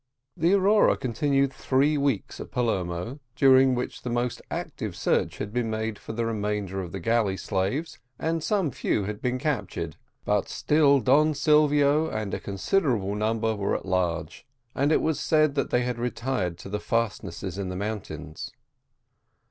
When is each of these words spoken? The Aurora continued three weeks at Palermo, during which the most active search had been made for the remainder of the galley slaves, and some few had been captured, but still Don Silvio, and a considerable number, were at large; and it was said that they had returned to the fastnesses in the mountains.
The 0.35 0.55
Aurora 0.55 0.97
continued 0.97 1.53
three 1.53 1.95
weeks 1.95 2.39
at 2.39 2.49
Palermo, 2.49 3.19
during 3.35 3.75
which 3.75 4.01
the 4.01 4.09
most 4.09 4.41
active 4.49 4.95
search 4.95 5.37
had 5.37 5.53
been 5.53 5.69
made 5.69 5.99
for 5.99 6.11
the 6.13 6.25
remainder 6.25 6.81
of 6.81 6.91
the 6.91 6.99
galley 6.99 7.37
slaves, 7.37 7.99
and 8.17 8.43
some 8.43 8.71
few 8.71 9.03
had 9.03 9.21
been 9.21 9.37
captured, 9.37 9.97
but 10.25 10.49
still 10.49 11.01
Don 11.01 11.35
Silvio, 11.35 12.09
and 12.09 12.33
a 12.33 12.39
considerable 12.39 13.13
number, 13.13 13.55
were 13.55 13.75
at 13.75 13.85
large; 13.85 14.47
and 14.73 14.91
it 14.91 15.01
was 15.03 15.19
said 15.19 15.53
that 15.53 15.69
they 15.69 15.83
had 15.83 15.99
returned 15.99 16.57
to 16.57 16.69
the 16.69 16.79
fastnesses 16.79 17.59
in 17.59 17.69
the 17.69 17.75
mountains. 17.75 18.49